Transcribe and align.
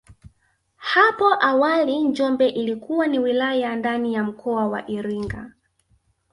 Hapo 0.75 1.33
awali 1.43 1.99
Njombe 2.01 2.49
ilikuwa 2.49 3.07
ni 3.07 3.19
wilaya 3.19 3.75
ndani 3.75 4.13
ya 4.13 4.23
mkoa 4.23 4.67
wa 4.67 4.87
Iringa 4.89 5.51